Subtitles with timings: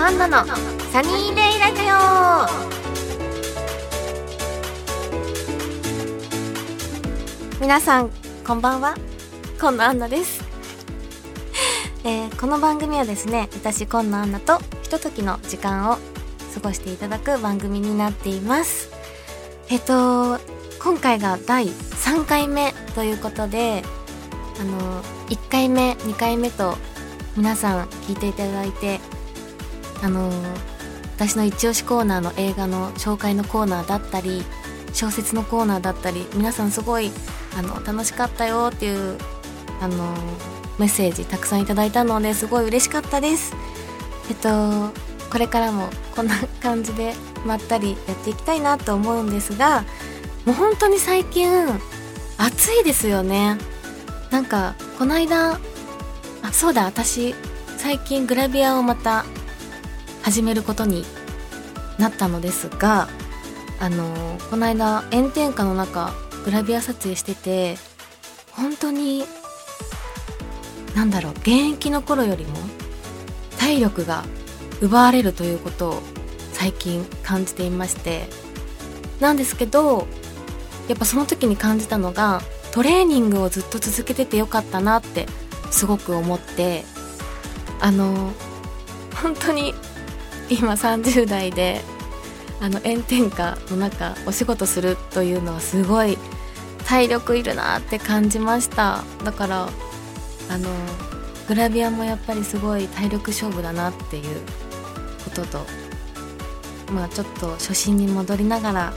[0.00, 0.46] 野アンナの
[0.90, 2.00] サニーデイラジオ。
[7.60, 8.10] 皆さん
[8.46, 8.94] こんばんは。
[9.60, 10.42] 今野アンナです、
[12.04, 15.98] えーこの番組はですね私今野アンナとひとときの時間を
[16.54, 18.88] 過ごしていただく番組になっています。
[19.68, 20.38] えっと
[20.82, 23.84] 今回が第3回目ということで
[24.58, 26.78] あの1回目2回目と
[27.36, 28.98] 皆さん聞いていただいて
[30.02, 30.30] あの
[31.16, 34.42] 私の一押しコーナーの映画の紹介のコーナーだったり
[34.92, 37.12] 小説のコーナーだったり皆さんすごい
[37.56, 39.18] あの楽しかったよっていう
[39.80, 40.14] あの
[40.78, 43.54] メッセージたくさんいただいたのですごい嬉しかったです。
[44.30, 44.92] えっと
[45.30, 47.14] これからもこんな感じで
[47.46, 49.84] まったりやっていきたいなと思うんですが
[50.44, 51.48] もう本当に最近
[52.38, 53.58] 暑いですよね。
[54.30, 55.60] なんかこの間
[56.42, 57.34] あそうだ私
[57.76, 59.24] 最近グラビアをまた
[60.30, 61.04] 始めることに
[61.98, 63.08] なったのですが
[63.80, 66.12] あのこの間炎天下の中
[66.44, 67.76] グラビア撮影してて
[68.52, 69.24] 本当に
[70.94, 72.56] なんだろう現役の頃よりも
[73.58, 74.22] 体力が
[74.80, 76.02] 奪われるということを
[76.52, 78.28] 最近感じていまして
[79.18, 80.06] なんですけど
[80.86, 85.26] やっぱその時に感じたのがトレーニングをずっと続けててよかったなって
[85.72, 86.84] すごく思って
[87.80, 88.32] あの
[89.20, 89.74] 本当に
[90.50, 91.80] 今30代で
[92.60, 96.18] あの炎天下の中お仕事するというのはすごい
[96.86, 99.04] 体力いるなって感じました。
[99.24, 99.68] だから
[100.50, 100.68] あの
[101.46, 104.40] グラビアもやっぱりすごい体力勝負だなっていう
[105.24, 105.66] ことと
[106.92, 108.92] まあちょっと初心に戻りながら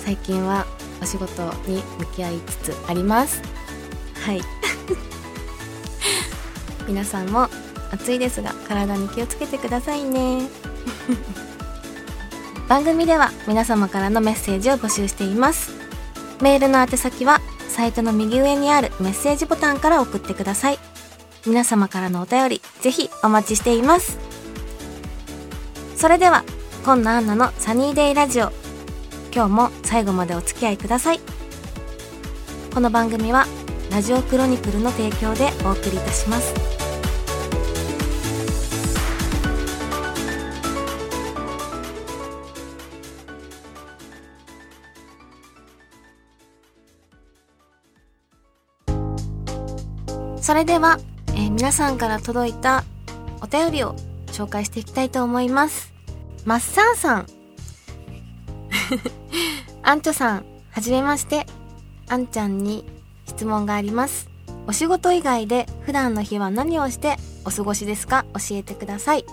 [0.00, 0.66] 最近は
[1.00, 3.40] お仕事に向き合いつつあります。
[4.20, 4.42] はい。
[6.86, 7.48] 皆さんも
[7.92, 10.71] 暑いですが体に気をつけてくださいね。
[12.68, 15.72] 番組では皆様からのメッセージを募集しています。
[16.40, 20.78] メールの宛先はサイトの右上にあるメッセージボタンから送ってください。
[21.46, 24.18] 皆様からのお便りぜひお待ちしています。
[25.96, 26.44] それでは
[26.84, 28.52] 今野アンナのサニーデイラジオ。
[29.34, 31.20] 今日も最後までお付き合いください。
[32.74, 33.46] この番組は
[33.90, 36.81] ラジオクロニクルの提供でお送りいたします。
[50.42, 50.98] それでは、
[51.28, 52.84] えー皆さんから届いた
[53.40, 53.94] お便りを
[54.26, 55.92] 紹介していきたいと思います。
[56.44, 57.26] マッサンさん。
[59.82, 61.46] アンチョさん、はじめまして。
[62.08, 62.84] あんちゃんに
[63.26, 64.28] 質問があります。
[64.66, 68.24] お仕事以外で普段の日は何をしてお過ごしですか？
[68.34, 69.24] 教えてください。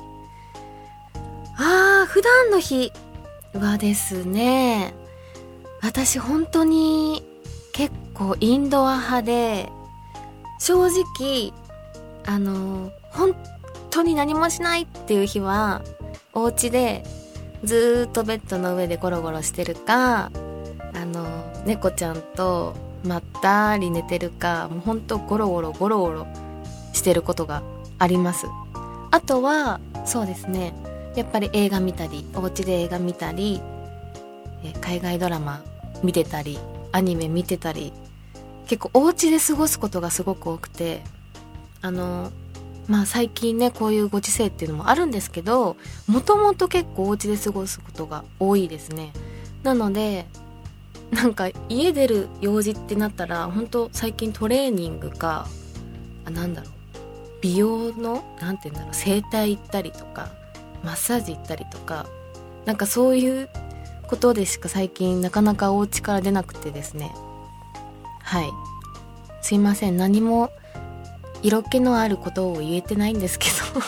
[1.57, 2.91] あー、普段の日
[3.53, 4.93] はですね、
[5.81, 7.23] 私本当に
[7.73, 9.71] 結構インドア派で、
[10.59, 11.53] 正直
[12.25, 13.35] あの本
[13.89, 15.81] 当に何もしないっていう日は
[16.33, 17.03] お家で
[17.63, 20.31] ずっとベッドの上でゴロゴロしてるかあ
[21.05, 21.25] の
[21.65, 26.27] 猫ちゃんとまったり寝てるかもうほんとゴロゴロゴロゴロ
[26.93, 27.63] してることが
[27.97, 28.47] あります。
[29.11, 30.73] あとはそうですね。
[31.15, 33.61] やっぱり映画見たりお家で映画見たり
[34.81, 35.63] 海外ドラマ
[36.03, 36.59] 見てたり
[36.91, 37.91] アニメ見てたり
[38.69, 41.01] 結構お家で過ごすことがすごく多くて
[41.81, 42.31] あの
[42.87, 45.75] まあ最近ねこういうご時世っていうのもあるんですけど
[46.07, 49.11] もともと結構お家で過ごすことが多いですね。
[49.63, 50.27] なので
[51.09, 55.47] なんか家出る用事ってなったら本当最近トレーニングか
[56.25, 56.71] あなんだろう
[57.41, 60.29] 美容のなんて言うんだろう整体行ったりとか
[60.83, 62.05] マッサージ行ったりとか
[62.65, 63.49] なんかそういう
[64.07, 67.11] ことでしか最近なかなかお家から出なくてですね。
[68.29, 68.53] はい。
[69.41, 69.97] すいません。
[69.97, 70.51] 何も
[71.41, 73.81] 色気のあることを言えてないんですけど。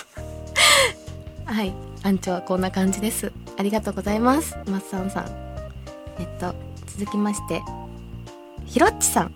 [1.45, 1.71] はい。
[2.01, 3.31] アンチョはこんな感じです。
[3.59, 4.57] ありがとうございます。
[4.65, 5.25] マッサンさん。
[6.17, 6.55] えっと
[6.87, 7.61] 続きまして。
[8.65, 9.33] ひろっちさん、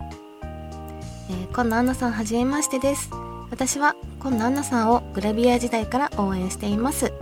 [1.30, 3.08] えー、今野アンナさんはじめましてです。
[3.48, 7.12] 私は今野アンナさんをグラビア時代から応援しています。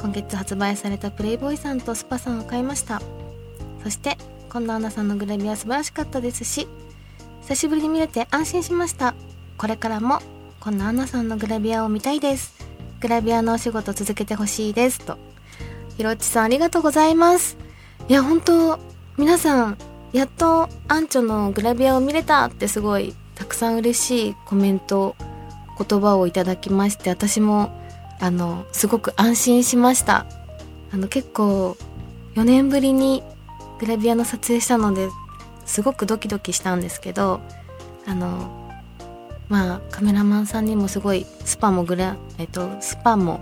[0.00, 3.00] 今月発売されたプレイボーイさんとスパさんを買いました。
[3.84, 4.18] そして
[4.50, 6.66] 今野アンナさんのグラビア素晴らしかったですし
[7.44, 9.14] 久しぶりに見れて安心しました。
[9.58, 10.20] これからも
[10.60, 12.54] こんなアンナさんのグラビアを見たいです。
[13.00, 15.18] グラビアのお仕事続けてほしいですと。
[15.98, 17.58] ひろっちさんありがとうございます。
[18.08, 18.78] いや本当
[19.18, 19.78] 皆さん
[20.14, 25.14] やっとアンチョのグラビアを見れたってすごいたくさん嬉しいコメント
[25.78, 27.78] 言葉をいただきまして私も
[28.20, 30.24] あのすごく安心しました。
[30.94, 31.76] あの結構
[32.36, 33.22] 4年ぶりに
[33.80, 35.10] グラビアの撮影したので
[35.66, 37.40] すごくドキドキしたんですけど
[38.06, 38.72] あの
[39.48, 43.40] まあカメラマンさんにもすごいスパもグラえっとスパも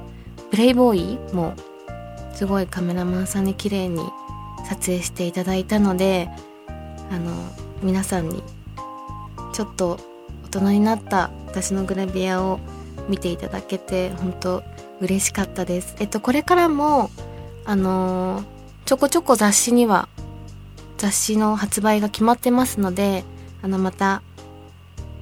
[0.51, 1.55] プレイボーイも
[2.35, 4.03] すごいカメラマンさんに綺麗に
[4.69, 6.29] 撮影していただいたので
[7.11, 7.33] あの
[7.83, 8.43] 皆さんに
[9.53, 9.99] ちょっと
[10.45, 12.61] 大人になった私のグラビアを
[13.09, 14.63] 見ていただけて本当
[15.01, 15.97] 嬉しかったです。
[15.99, 17.11] えっとこれからも
[17.65, 18.45] あの
[18.85, 20.09] ちょこちょこ雑誌には
[21.03, 23.25] 雑誌の発売が決まってますので
[23.61, 24.23] あのまた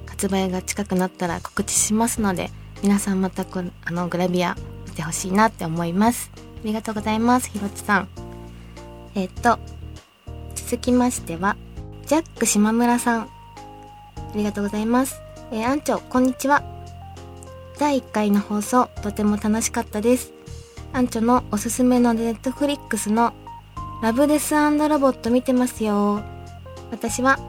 [0.05, 2.51] 発売が近くなったら告知しますので
[2.83, 4.55] 皆さんまたこあのグラビア
[4.85, 6.29] 見てほしいなって思います。
[6.35, 8.09] ありがとうございますひろちさん。
[9.15, 9.57] えっと
[10.53, 11.57] 続きましては
[12.05, 13.21] ジャック島村さん。
[13.21, 13.29] あ
[14.35, 15.19] りがとうございます。
[15.51, 16.61] えー、アンチョこんにちは。
[17.79, 20.31] 第1回の放送とても楽しかったです。
[20.93, 23.33] アンチョのおすすめのネットフリックスの
[24.01, 24.69] ラブデスロ
[24.99, 26.21] ボット見てますよ。
[26.91, 27.39] 私は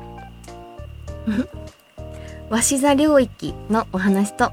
[2.51, 4.53] 鷲座領域のお話と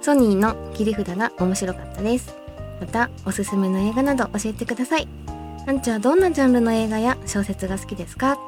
[0.00, 2.34] ソニーの切り札が面白かったです。
[2.80, 5.06] またおすすめの映画など教えてください。
[5.66, 8.38] アンチはどんなジャンルの映画や小説が好きですか？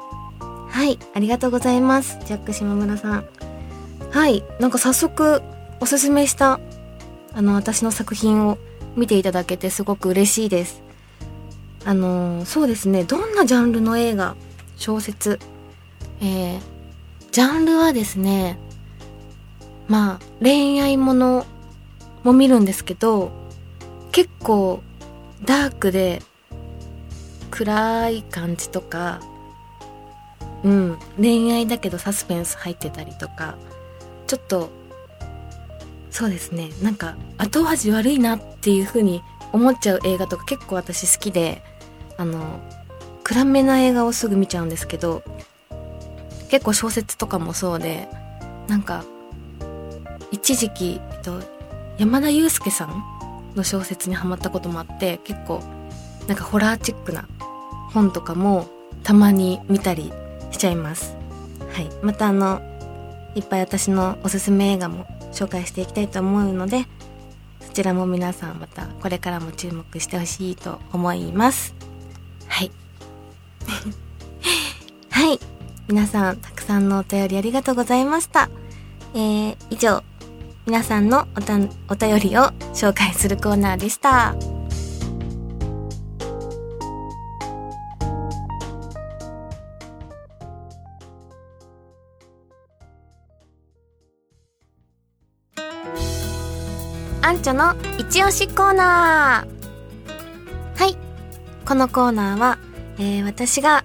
[0.67, 2.17] はいありがとうございます。
[2.25, 3.25] ジャック島村さん。
[4.11, 5.43] はいなんか早速
[5.79, 6.59] おすすめした
[7.33, 8.57] あの私の作品を
[8.95, 10.84] 見ていただけてすごく嬉しいです。
[11.85, 13.03] あのー、そうですね。
[13.03, 14.35] どんなジャンルの映画？
[14.75, 15.39] 小説。
[16.19, 16.61] えー、
[17.31, 18.57] ジャンルはですね、
[19.87, 21.45] まあ、恋愛もの
[22.23, 23.31] も見るんですけど、
[24.11, 24.81] 結構
[25.43, 26.23] ダークで
[27.51, 29.21] 暗い感じとか、
[30.63, 33.57] うん、恋愛だけどサスペンス入ってたりとか、
[34.25, 34.69] ちょっと、
[36.09, 39.21] そうですね、なんか後味悪いなっていう風に
[39.53, 41.61] 思っちゃう映画とか結構私好きで、
[42.17, 42.61] あの、
[43.23, 45.23] 暗めな映画をすぐ見ちゃうんですけど、
[46.49, 48.07] 結構小説とかもそうで
[48.67, 49.03] なんか
[50.31, 51.41] 一時期、えっと、
[51.97, 53.03] 山田裕介さん
[53.55, 55.61] の小説にハマったこともあって結構
[56.27, 57.27] なんかホラーチックな
[57.93, 58.67] 本とかも
[59.03, 60.11] たまに見たり
[60.51, 61.15] しちゃいます。
[61.73, 61.89] はい。
[62.01, 62.61] またあの、
[63.35, 66.87] いっぱい私のおすすめ映画も紹介していきたいと思うので、
[67.59, 71.75] そちらも皆さんまたこれからも注目してほしいと思います。
[75.87, 78.49] 皆さん、たくさんのお便りありがとうございました。
[79.13, 80.01] えー、以上、
[80.65, 81.55] 皆さんのおた
[81.89, 82.41] お便りを
[82.73, 84.35] 紹介するコーナーでした。
[97.21, 100.97] アンチョの一押しコーナーはい。
[101.65, 102.57] このコーナーは、
[102.97, 103.83] えー、私が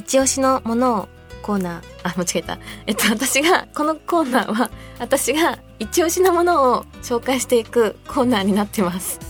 [0.00, 1.08] 一押しのものを
[1.42, 2.58] コーナー、 あ、間違えた。
[2.86, 9.20] えっと、私が、このコーナーは、 私が一押しのものを紹介していくコーナーになってます。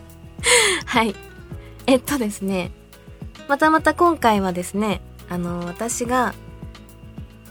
[0.84, 1.16] はい。
[1.86, 2.70] えっとですね、
[3.48, 6.34] またまた今回はですね、あの、私が、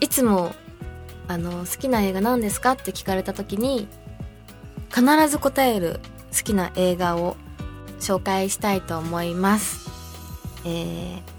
[0.00, 0.54] いつも、
[1.26, 3.88] あの、好きな映画何ですかって聞かれた時に、
[4.94, 5.98] 必ず答える
[6.36, 7.36] 好きな映画を
[7.98, 9.90] 紹介したいと思います。
[10.64, 11.33] えー、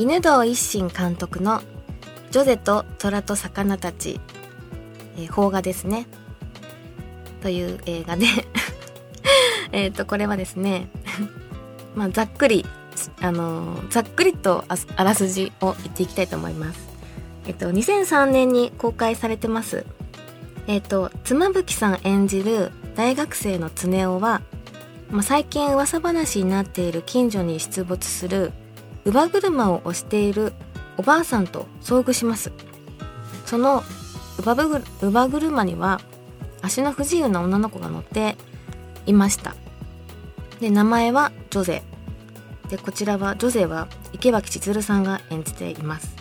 [0.00, 1.60] 犬堂一心監督の
[2.32, 4.18] 「ジョゼと虎と魚たち」
[5.18, 6.06] えー、邦画ですね。
[7.42, 8.24] という映画で
[9.72, 10.88] えっとこれはですね
[11.94, 12.64] まあざっくり
[13.20, 14.64] あのー、ざっくりと
[14.96, 16.80] あらすじを言っていきたいと思います。
[17.46, 19.84] えっと2003年に公開されてます。
[20.66, 24.40] えっと妻夫木さん演じる大学生の常雄は、
[25.10, 28.54] まあ、最近噂話になっている近所に出没する
[29.10, 30.52] 乳母車を押している
[30.96, 32.52] おばあさんと遭遇します。
[33.44, 33.82] その
[34.36, 34.54] 乳
[35.12, 36.00] 母車には
[36.62, 38.36] 足の不自由な女の子が乗って
[39.06, 39.56] いました。
[40.60, 41.82] で名前はジョゼ。
[42.68, 46.14] でこちらはジョゼは池脇千鶴さんが演じています、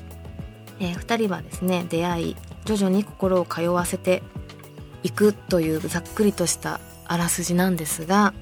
[0.79, 4.23] えー、2人はですね出会い徐々に心を通わせて
[5.03, 8.33] いくというざっくりとしたあらすじなんですが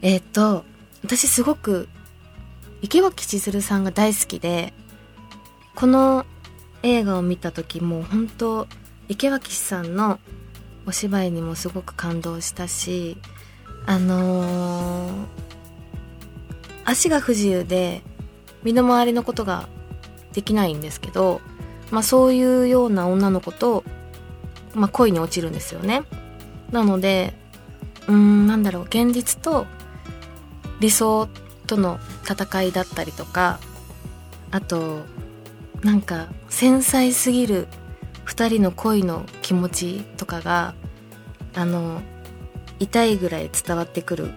[0.00, 0.64] えっ、ー、と
[1.04, 1.88] 私すごく
[2.82, 4.74] 池脇千鶴さんが大好きで
[5.74, 6.26] この
[6.82, 8.66] 映画を見た時もう本当
[9.08, 10.18] 池脇さんの
[10.84, 13.16] お芝居にもすごく感動したし
[13.86, 15.12] あのー、
[16.84, 18.02] 足が不自由で
[18.62, 19.68] 身の回りのことが
[20.32, 21.40] できないんですけど、
[21.90, 23.84] まあ、そういうような女の子と、
[24.74, 26.02] まあ、恋に落ちるんですよね。
[26.70, 27.34] なので
[28.08, 29.66] うーんなんだろう現実と
[30.80, 31.28] 理想
[31.72, 33.58] との戦いだったりとか
[34.50, 35.00] あと
[35.82, 37.66] なんか繊細すぎる
[38.26, 40.74] 2人の恋の気持ちとかが
[41.54, 42.02] あの
[42.78, 44.30] 痛いぐらい伝わってくる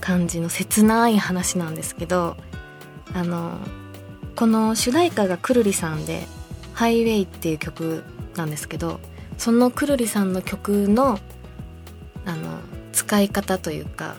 [0.00, 2.36] 感じの切ない話なんですけど
[3.12, 3.58] あの
[4.36, 6.26] この主題歌がくるりさんで
[6.74, 8.04] 「ハイウェイ」っていう曲
[8.36, 9.00] なんですけど
[9.36, 11.18] そのくるりさんの曲の
[12.24, 12.60] あの
[12.92, 14.14] 使い方というか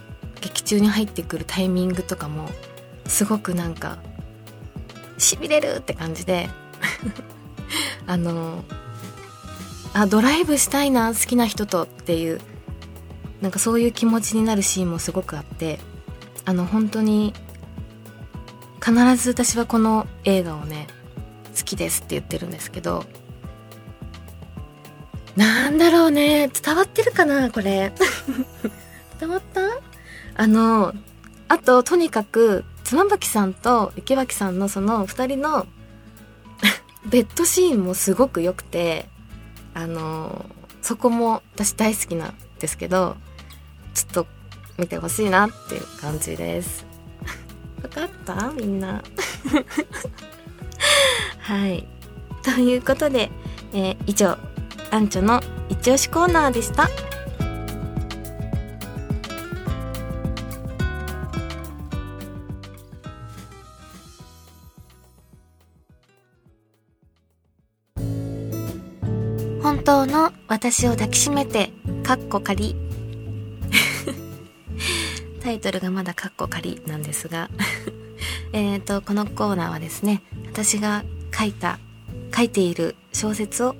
[0.73, 2.49] 中に入ってくるタイミングとかも
[3.05, 3.97] すごくなんか
[5.19, 6.49] しびれるって感じで
[8.07, 8.63] あの
[9.93, 12.41] あドライブしたいな好きな人とっていう
[13.41, 15.79] なんかそういう気持ちになるシーンもすごくあって
[16.45, 17.33] あの本当に
[18.83, 20.87] 必ず私はこの映画をね
[21.55, 23.05] 好きですって言ってるんですけど
[25.35, 27.91] なんだろうね伝わってるかなこれ。
[29.19, 29.61] 伝わった？
[30.35, 30.93] あの
[31.47, 35.67] あととにかく妻夫木さんと池脇さんのその2人の
[37.09, 39.07] ベッドシーンもすごく良くて
[39.73, 40.45] あの
[40.81, 43.15] そこも私大好きなんですけど
[43.93, 44.27] ちょっと
[44.77, 46.85] 見てほしいなっていう感じです。
[47.81, 48.51] 分かった？
[48.51, 49.03] みんな。
[51.39, 51.87] はい。
[52.41, 53.29] ということで、
[53.73, 54.37] えー、以上
[54.91, 56.89] アンチョの一押しコーナーでした。
[70.63, 71.71] 私を抱きしめて、
[72.03, 72.73] かっこ仮。
[75.43, 77.49] タイトルがまだカッコ仮なんですが
[78.53, 81.03] えっと、このコーナーはですね、私が
[81.37, 81.79] 書いた、
[82.33, 83.75] 書いている小説を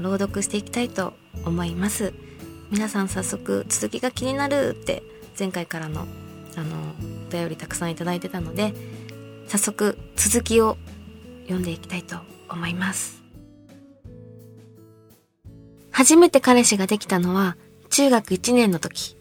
[0.00, 1.12] 朗読していきたいと
[1.44, 2.14] 思います。
[2.70, 5.02] 皆さん早速続きが気になるって
[5.38, 6.06] 前回からの
[6.56, 6.94] あの、
[7.28, 8.72] お便りたくさんいただいてたので、
[9.48, 10.78] 早速続きを
[11.42, 12.16] 読んでいきたいと
[12.48, 13.19] 思います。
[16.00, 17.58] 初めて彼氏ができたのは
[17.90, 19.18] 中学1年の時。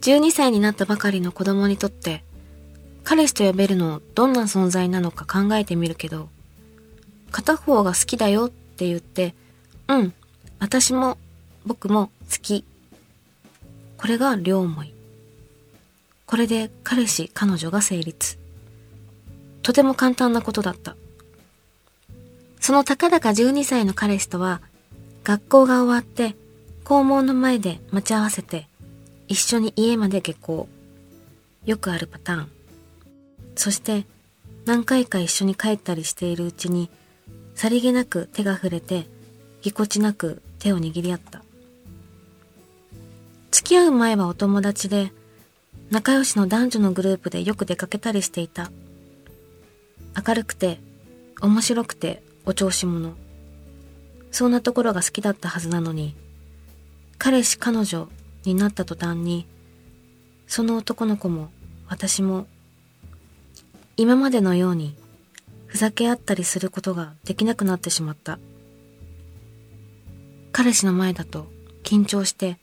[0.00, 2.24] 12歳になったばかりの子供にとって、
[3.04, 6.30] 彼氏と呼べるのどんな存在なのか考えてみるけど、
[7.30, 9.36] 片方が好きだよって言って、
[9.86, 10.14] うん、
[10.58, 11.16] 私も
[11.64, 12.64] 僕も好き。
[13.98, 14.92] これが両思い。
[16.26, 18.36] これで彼氏、彼女が成立。
[19.62, 20.96] とても簡単なことだった。
[22.58, 24.60] そのたかだか12歳の彼氏とは
[25.26, 26.36] 学校が終わって
[26.84, 28.68] 校門の前で待ち合わせて
[29.26, 30.68] 一緒に家まで下校。
[31.64, 32.48] よくあるパターン。
[33.56, 34.06] そして
[34.66, 36.90] 何回か一緒に帰ったりしているうちに
[37.56, 39.08] さりげなく手が触れて
[39.62, 41.42] ぎこちなく手を握り合った。
[43.50, 45.10] 付き合う前はお友達で
[45.90, 48.70] 仲良しの男女のグループでよく出かけたりしていた。
[50.24, 50.78] 明るくて
[51.40, 53.25] 面白くてお調子者。
[54.36, 56.14] そんなところが好きだったはずなのに、
[57.16, 58.10] 彼氏彼女
[58.44, 59.48] になった途端に、
[60.46, 61.48] その男の子も
[61.88, 62.46] 私も、
[63.96, 64.94] 今までのように
[65.64, 68.38] ふざけ合ったりすることができなくなってしまった。
[70.52, 71.46] 彼氏の前だと
[71.82, 72.58] 緊張して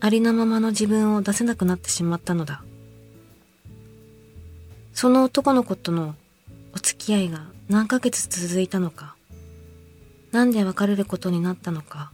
[0.00, 2.62] ありのままの自分を出せなくなってしまったのだ。
[4.92, 6.16] その男の子との
[6.74, 9.16] お付き合いが何ヶ月続いたのか。
[10.34, 12.10] なんで別れることになったのか。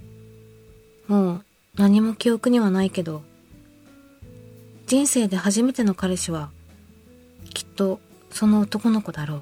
[1.08, 1.44] もう
[1.76, 3.22] 何も記憶にはないけど、
[4.86, 6.50] 人生で初めての彼氏は、
[7.54, 7.98] きっと
[8.30, 9.40] その男の子だろう。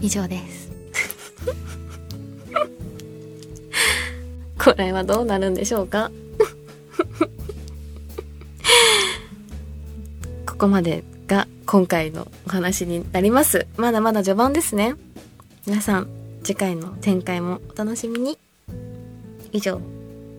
[0.00, 0.72] 以上です。
[4.58, 6.10] これはどうなるんでしょうか？
[10.46, 13.66] ここまでが今回のお話になります。
[13.76, 14.94] まだまだ序盤ですね。
[15.66, 16.08] 皆さん、
[16.42, 18.38] 次回の展開もお楽しみに。
[19.52, 19.78] 以上、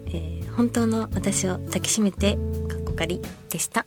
[0.07, 2.33] えー、本当の私を抱きしめて、
[2.67, 3.21] かっこかり
[3.51, 3.86] でした。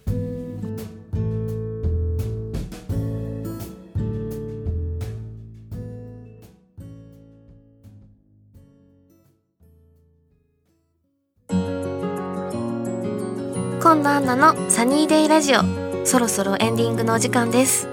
[13.83, 17.87] 今度アンナのサニーデイラジオそろそろエンディングのお時間です。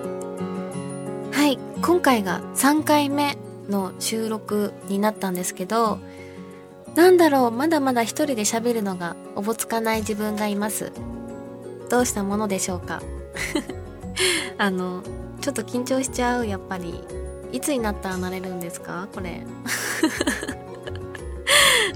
[1.31, 3.37] はい今回が3回目
[3.69, 5.99] の収録になったんですけど
[6.95, 10.91] なんだろうまだまだ一人で喋るのがおぼつかない自分がいます。
[11.89, 13.01] どうしたものでしょうか？
[14.57, 15.01] あの
[15.41, 17.03] ちょっと緊張しちゃうやっぱり。
[17.51, 19.07] いつになったらなれるんですか？
[19.13, 19.43] これ。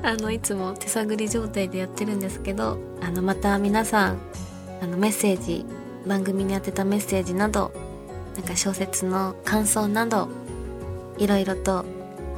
[0.01, 4.17] あのいつも手探り状態でやってるんですけどあのまた皆さん
[4.82, 5.65] あのメッセージ
[6.05, 7.72] 番組に宛てたメッセージなど
[8.36, 10.27] なんか小説の感想など
[11.17, 11.86] いろいろと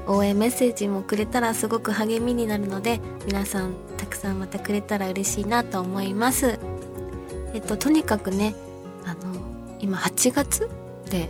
[0.07, 6.59] 応援メッセージもくれたらすごく励みになるので皆さんたくさんまたくれたら嬉しいなと思います。
[7.53, 8.53] えっととにかくね
[9.05, 9.33] あの
[9.79, 10.69] 今8月
[11.09, 11.29] で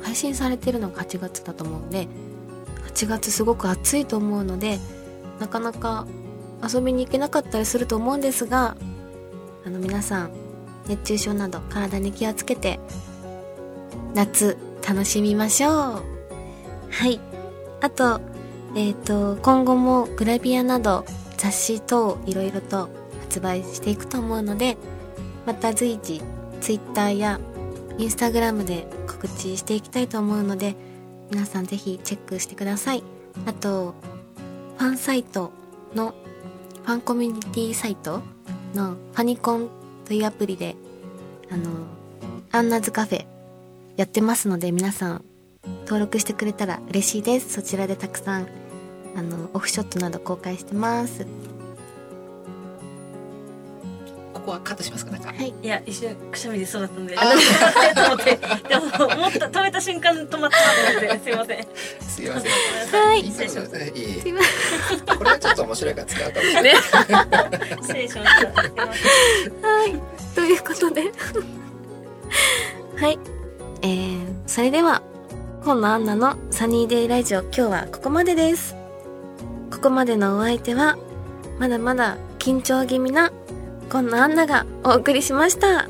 [0.00, 2.08] 配信されてるのが8月だと思うんで
[2.86, 4.78] 8月すごく暑いと思うので
[5.38, 6.06] なかなか
[6.62, 8.76] 遊びに行けなかったりすると思うんですが
[9.66, 10.45] あの皆さん
[10.88, 12.78] 熱中症など体に気をつけて
[14.14, 15.72] 夏楽しみましょう。
[16.90, 17.20] はい。
[17.80, 18.20] あと
[18.74, 21.04] えっ、ー、と今後もグラビアなど
[21.36, 22.88] 雑誌等いろいろと
[23.22, 24.76] 発売していくと思うので
[25.44, 26.22] また随時
[26.60, 27.40] Twitter や
[27.98, 30.74] Instagram で告知していきたいと思うので
[31.30, 33.02] 皆さんぜひチェックしてください。
[33.46, 33.94] あと
[34.78, 35.52] ファンサイト
[35.94, 36.14] の
[36.84, 38.22] ファンコミュニティサイト
[38.74, 39.70] のファニコン
[40.06, 40.76] というアプリで
[41.50, 41.70] あの
[42.52, 43.26] アンナズカフェ
[43.96, 45.24] やってますので皆さん
[45.80, 47.52] 登録してくれたら嬉しいです。
[47.54, 48.48] そちらでたくさん
[49.16, 51.26] あのオフショットなど公開してます。
[54.46, 55.28] こはカットしますかなんか。
[55.28, 55.52] はい。
[55.62, 57.18] いや一瞬くしゃみでそうだったんで。
[57.18, 57.94] ああ。
[57.94, 58.36] と 思って。
[58.36, 60.46] でも思った止めた瞬間止まったと
[60.90, 61.66] 思ってすいません。
[62.00, 63.00] すいません。
[63.02, 63.24] はい。
[63.24, 63.92] 失礼します。
[63.94, 64.20] いい。
[64.20, 65.18] すいません。
[65.18, 66.62] これはちょっと面白いから使うかもしれない。
[66.62, 66.74] ね。
[67.82, 69.68] 失礼しました。
[69.68, 70.02] はい。
[70.34, 71.12] ということで
[72.96, 73.18] はい。
[73.82, 75.02] えー、それでは
[75.64, 78.76] 本のアンナのサニーデイラジオ今日はここまでです。
[79.72, 80.96] ここまでのお相手は
[81.58, 83.32] まだまだ緊張気味な
[83.88, 85.88] 今野アンナがお送りしました。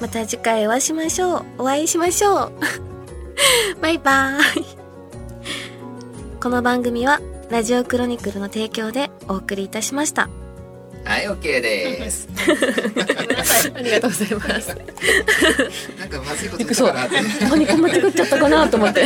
[0.00, 1.44] また次回お会いしましょう。
[1.58, 2.52] お会いしましょう。
[3.80, 4.64] バイバーイ。
[6.42, 10.28] この番組はラジオクロニクルの提供でお送りいたしました。
[11.04, 12.28] はい、OK です。
[13.74, 14.68] ありがとうございます。
[15.98, 17.16] なんかまずいこと言ったかなって。
[17.44, 19.04] 何か間違っちゃったかなと思って。